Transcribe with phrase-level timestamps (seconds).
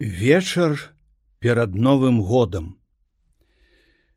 [0.00, 0.94] Вечар
[1.40, 2.78] перад новым годам.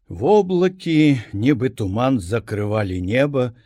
[0.07, 3.57] Воблакі, нібы туман закрывалі неба,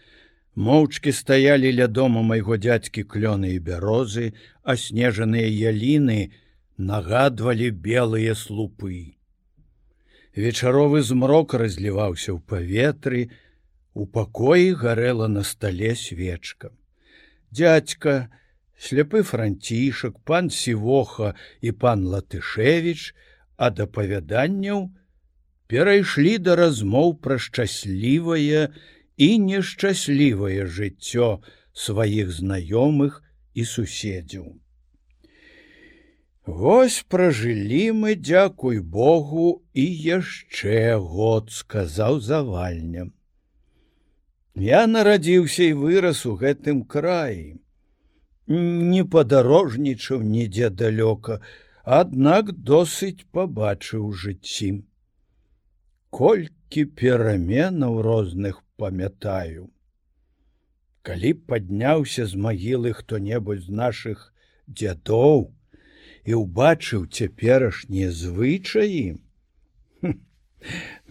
[0.56, 4.32] моўчкі стаялі ля дома майго дзядзькі клёны і бярозы,
[4.64, 6.32] а снежаныя яліны
[6.80, 9.20] нагадвалі белыя слупы.
[10.40, 13.28] Вечаровы змрок разліваўся ў паветры,
[13.92, 16.72] у пакоі гарэла на стале свечка.
[17.52, 18.32] Дядзька,
[18.78, 23.16] сляпы францішак пан сівоха і пан латышевич
[23.58, 24.92] ад апавяданняў
[25.72, 28.68] перайшлі да размоў пра шчаслівае
[29.18, 31.40] і нешчаслівае жыццё
[31.74, 33.24] сваіх знаёмых
[33.56, 34.46] і суседзяў.
[36.46, 43.14] Вось пражылі мы дзякуй Богу і яшчэ год сказаў завальням
[44.54, 47.58] Я нарадзіўся і вырас у гэтым краі
[48.48, 51.40] не падарожнічаў нідзе далёка,
[51.84, 54.84] аднак досыць пабачыў жыцці.
[56.10, 59.70] Колькі пераменаў розных памятаю.
[61.02, 64.34] Калі падняўся з магілы хто-небудзь з нашых
[64.68, 65.54] дзядоў
[66.26, 69.22] і ўбачыў цяперашнія звычаі,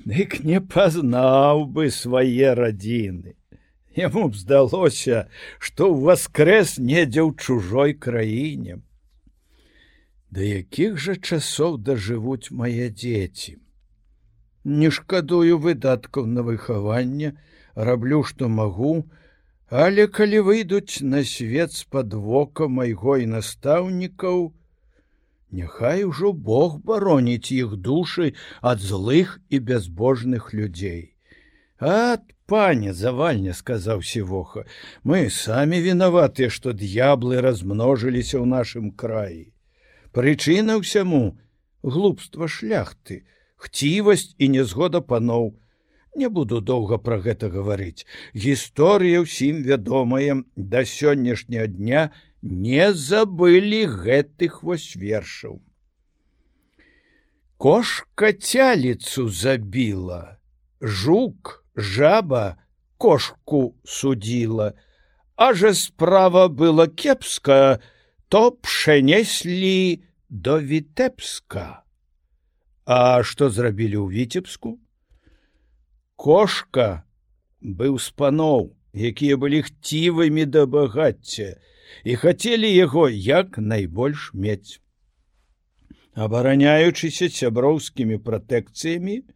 [0.04, 3.34] Дык не пазнаў бы свае радзіны.
[3.96, 5.26] Яму б здалося,
[5.58, 8.80] што ў воскрэс недзе ў чужой краіне.
[10.34, 13.54] Да якіх жа часоў дажывуць мае дзеці.
[14.64, 17.38] Не шкадую выдаткаў на выхаванне,
[17.74, 19.06] раблю, што магу,
[19.70, 24.50] але калі выйдуць на свет з-пад вока майго і настаўнікаў,
[25.54, 28.32] Няхай ужо Бог бароніць іх душы
[28.70, 31.14] ад злых і бязбожных людзей.
[31.78, 34.64] Ад пане завальня сказаў сівоха
[35.02, 39.50] мы самі вінаватыя што д'яблы размножыліся ў нашым краі.
[40.12, 41.38] Прычына ўсяму
[41.82, 43.24] глупства шляхты
[43.56, 45.56] хцівасць і нязгода паноў.
[46.14, 48.06] Не буду доўга пра гэта гаварыць.
[48.34, 50.44] Гісторыя ўсім вядомая.
[50.54, 52.02] Да сённяшняга дня
[52.42, 55.58] не забылі гэтых вось вершаў.
[57.56, 60.38] Кошка цяліцу забіла
[60.80, 62.56] жук жаба
[62.98, 64.74] кошку судзіла,
[65.36, 67.80] А же справа была кепска,
[68.28, 71.82] то пшэнеслі до вітэпска.
[72.86, 74.78] А што зрабілі ў віцебску?
[76.14, 77.02] Кошка
[77.58, 81.58] быў з паноў, якія былі хцівымі да багацця
[82.06, 84.78] і хацелі яго як найбольш мець.
[86.14, 89.26] Абараняючыся сяброўскімі пратэкцыямі,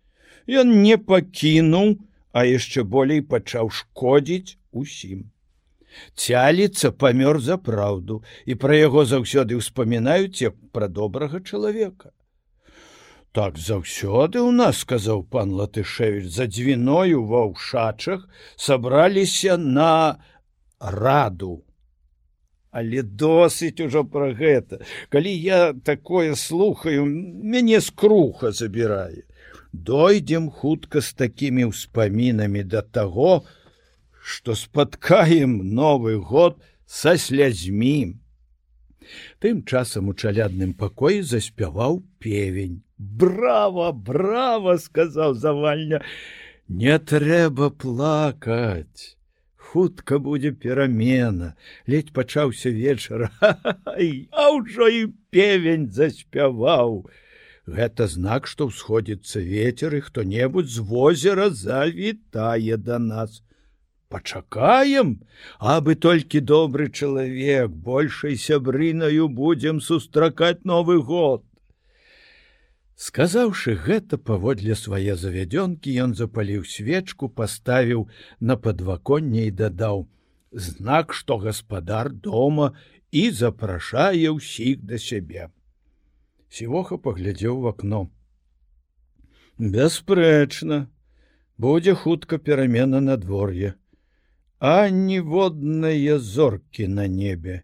[0.46, 1.98] ён не пакінуў,
[2.32, 5.30] а яшчэ болей пачаў шкодзіць усім.
[6.14, 12.12] Цяліца памёр за праўду і пра яго заўсёды ўспамінаюць як пра добрага чалавека.
[13.32, 20.18] Так заўсёды ў нас сказаў пан латышевич за дзвіною ва ўшачах сабраліся на
[20.80, 21.64] раду.
[22.70, 29.28] Але досыць ужо пра гэта, калі я такое слухаю, мяне скруха забірае
[29.72, 33.44] дойдзем хутка з такімі ўспамінамі да таго,
[34.20, 38.16] што спаткаем новы год са слязьмі.
[39.40, 42.82] Тым часам у чалядным пакоі заспяваў певень.
[42.98, 46.02] Браво, браво, сказаў завальня,
[46.68, 49.17] не трэба плакаць.
[49.68, 51.54] Хутка будзе перамена,
[51.86, 57.04] ледь пачаўся вечар, а ўжо і певень заспяваў.
[57.68, 63.42] Гэта знак, што ўсходзіцца ветер і хто-небудзь з возера завітае да нас.
[64.08, 65.20] Пачакаем,
[65.60, 71.44] абы толькі добры чалавек, большай сябрынаю будзем сустракаць новы год.
[72.98, 78.06] Сказаўшы гэта паводле свае завядёнкі, ён запаліў свечку, паставіў
[78.40, 80.06] на падваконне і дадаў:
[80.50, 82.72] знак, што гаспадар дома
[83.22, 85.48] і запрашае ўсіх да сябе.
[86.50, 88.02] Сівоха паглядзеў в акно.
[89.58, 90.86] Бясспрэчна
[91.58, 93.74] будзе хутка перамена надвор'я
[94.58, 97.62] а ніводныя зоркі на небе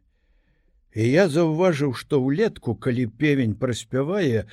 [0.95, 4.45] і я заўважыў што ўлетку калі певень праспявае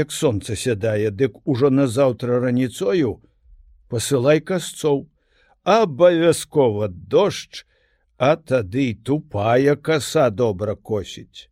[0.00, 3.18] як сонца сядае дык ужо назаўтра раніцою
[3.92, 5.04] посылай касцоў
[5.76, 7.62] абавязкова дождж
[8.16, 11.50] а тады тупая каса добра косіць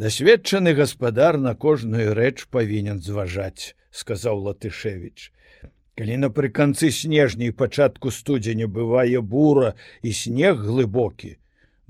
[0.00, 5.28] Дасведчаны гаспадар на кожную рэч павінен зважаць, сказаў латышевич.
[5.92, 11.36] Калі напрыканцы снежняй пачатку студзеня бывае бура і снег глыбокі,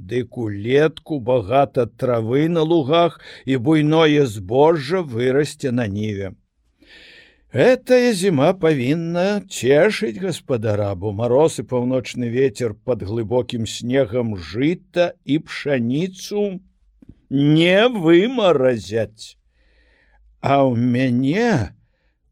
[0.01, 6.33] Дык улетку багата травы на лугах і буйное збожжа вырасце на ніве.
[7.53, 15.39] Этая зіма павінна цешыць гаспадара, бо мароз і паўночны ветер под глыбокім снегам жыта і
[15.43, 16.63] пшаніцу
[17.29, 19.37] не вымаразяць.
[20.41, 21.75] А ў мяне,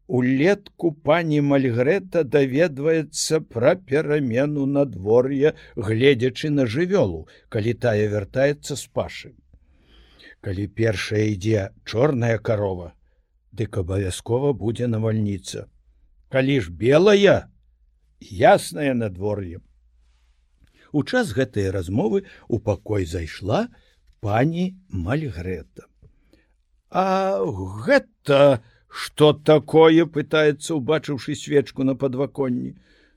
[0.09, 9.37] Улетку пані Мальгрета даведваецца пра перамену надвор'я, гледзячы на жывёлу, калі тая вяртаецца з пашы.
[10.41, 12.95] Калі першая ідзе чорная карова,
[13.53, 15.69] дык абавязкова будзе навальніца.
[16.33, 17.53] Калі ж белая,
[18.21, 19.61] ясная надвор'е.
[20.93, 23.69] У час гэтай размовы у пакой зайшла
[24.25, 25.85] пані Мальгрета.
[26.89, 27.45] А
[27.85, 32.77] гэта, что такое пытается убачыўшы свечку на подваконні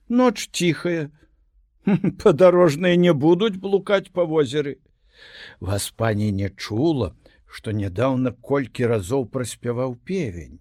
[0.10, 1.12] ноч тихая.
[2.24, 4.78] Подорожные не будуць блукаць по возеры
[5.60, 7.16] вас пані не чула
[7.56, 10.60] что нядаўна колькі разоў праспяваў певень.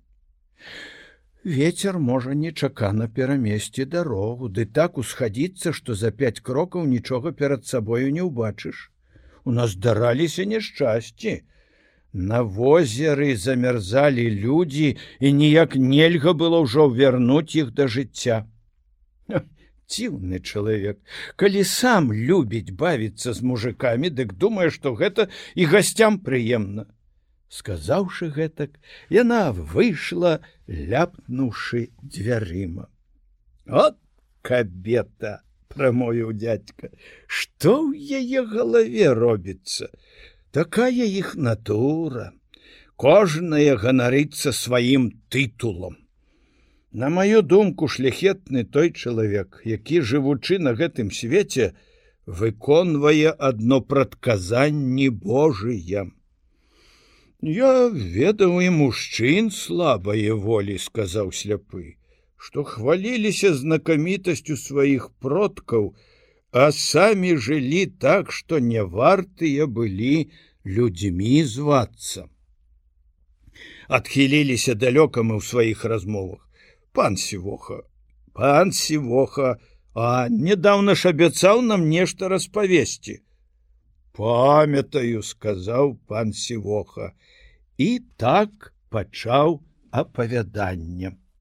[1.45, 8.11] Ветер можа нечакана перамесці дарогу ды так усхадзіцца что за пять крокаў нічога перад сабою
[8.17, 8.83] не ўбачыш
[9.45, 11.37] у нас дараліся няшчасці
[12.12, 18.47] На возеры замярзалі людзі і ніяк нельга было ўжо вярнуць іх да жыцця.
[19.91, 20.99] Ціўны чалавек,
[21.35, 26.87] калі сам любіць бавіцца з мужикамі, дык думае, што гэта і гасцям прыемна.
[27.51, 28.79] Сказаўшы гэтак,
[29.11, 32.87] яна выйшла, ляпнуўшы дзвярыма.
[33.67, 33.99] От
[34.43, 36.91] кабета, прамовіў дядька,
[37.27, 39.91] што ў яе галаве робіцца?
[40.52, 42.32] Такая іх натура.
[42.97, 45.97] Кожная ганарыцца сваім тытулам.
[46.93, 51.70] На маю думку шляхетны той чалавек які жывучы на гэтым свеце
[52.26, 56.11] выконвае адно прадказанні Божыя.
[57.41, 61.97] Я ведаў і мужчын слабае волі сказаў сляпы
[62.41, 65.91] што хваліліся знакамітасцю сваіх продкаў
[66.52, 70.31] а самі жылі так, што не вартыя былі
[70.67, 72.26] людзьмі звацца.
[73.88, 76.50] Адхіліліся далёка мы ў сваіх размовах.
[76.93, 77.82] пан сівоха,
[78.32, 79.58] пан сівоха,
[79.94, 83.20] а недавно ж абяцаў нам нешта распавесці.
[84.12, 87.12] Памятаю, сказаў пан сівоха,
[87.79, 91.19] і так пачаў апавяданнем.